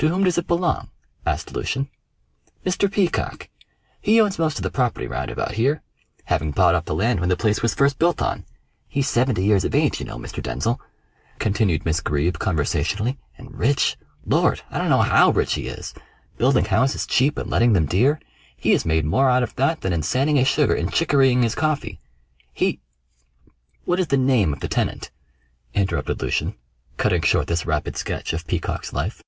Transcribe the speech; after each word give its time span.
"To 0.00 0.08
whom 0.10 0.22
does 0.22 0.38
it 0.38 0.46
belong?" 0.46 0.90
asked 1.26 1.52
Lucian. 1.52 1.90
"Mr. 2.64 2.88
Peacock; 2.88 3.48
he 4.00 4.20
owns 4.20 4.38
most 4.38 4.56
of 4.56 4.62
the 4.62 4.70
property 4.70 5.08
round 5.08 5.28
about 5.28 5.54
here, 5.54 5.82
having 6.26 6.52
bought 6.52 6.76
up 6.76 6.84
the 6.84 6.94
land 6.94 7.18
when 7.18 7.28
the 7.30 7.36
place 7.36 7.62
was 7.62 7.74
first 7.74 7.98
built 7.98 8.22
on. 8.22 8.44
He's 8.86 9.08
seventy 9.08 9.42
years 9.44 9.64
of 9.64 9.74
age, 9.74 9.98
you 9.98 10.06
know, 10.06 10.16
Mr. 10.16 10.40
Denzil," 10.40 10.80
continued 11.40 11.84
Miss 11.84 12.00
Greeb 12.00 12.38
conversationally, 12.38 13.18
"and 13.36 13.58
rich! 13.58 13.96
Lord! 14.24 14.62
I 14.70 14.78
don't 14.78 14.88
know 14.88 15.02
how 15.02 15.30
rich 15.30 15.54
he 15.54 15.66
is! 15.66 15.92
Building 16.36 16.66
houses 16.66 17.04
cheap 17.04 17.36
and 17.36 17.50
letting 17.50 17.72
them 17.72 17.86
dear; 17.86 18.20
he 18.56 18.70
has 18.70 18.86
made 18.86 19.04
more 19.04 19.28
out 19.28 19.42
of 19.42 19.56
that 19.56 19.80
than 19.80 19.92
in 19.92 20.04
sanding 20.04 20.36
his 20.36 20.46
sugar 20.46 20.74
and 20.76 20.92
chicorying 20.92 21.42
his 21.42 21.56
coffee. 21.56 21.98
He" 22.54 22.78
"What 23.84 23.98
is 23.98 24.06
the 24.06 24.16
name 24.16 24.52
of 24.52 24.60
the 24.60 24.68
tenant?" 24.68 25.10
interrupted 25.74 26.22
Lucian, 26.22 26.54
cutting 26.98 27.22
short 27.22 27.48
this 27.48 27.66
rapid 27.66 27.96
sketch 27.96 28.32
of 28.32 28.46
Peacock's 28.46 28.92
life. 28.92 29.24